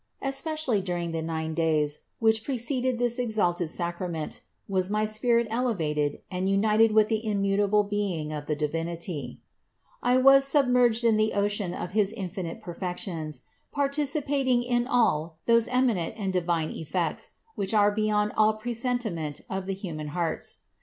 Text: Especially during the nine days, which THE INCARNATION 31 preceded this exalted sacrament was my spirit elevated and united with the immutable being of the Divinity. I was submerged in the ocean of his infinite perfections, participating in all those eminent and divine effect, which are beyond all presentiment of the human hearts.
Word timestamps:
Especially 0.23 0.81
during 0.81 1.11
the 1.11 1.21
nine 1.21 1.53
days, 1.53 2.05
which 2.17 2.37
THE 2.39 2.53
INCARNATION 2.53 2.65
31 2.65 2.79
preceded 2.79 2.97
this 2.97 3.19
exalted 3.19 3.69
sacrament 3.69 4.41
was 4.67 4.89
my 4.89 5.05
spirit 5.05 5.45
elevated 5.51 6.21
and 6.31 6.49
united 6.49 6.91
with 6.91 7.07
the 7.07 7.23
immutable 7.23 7.83
being 7.83 8.31
of 8.31 8.47
the 8.47 8.55
Divinity. 8.55 9.41
I 10.01 10.17
was 10.17 10.43
submerged 10.43 11.03
in 11.03 11.17
the 11.17 11.33
ocean 11.33 11.75
of 11.75 11.91
his 11.91 12.13
infinite 12.13 12.59
perfections, 12.59 13.41
participating 13.71 14.63
in 14.63 14.87
all 14.87 15.37
those 15.45 15.67
eminent 15.67 16.15
and 16.17 16.33
divine 16.33 16.71
effect, 16.71 17.29
which 17.53 17.71
are 17.75 17.91
beyond 17.91 18.31
all 18.35 18.55
presentiment 18.55 19.41
of 19.51 19.67
the 19.67 19.75
human 19.75 20.07
hearts. 20.17 20.61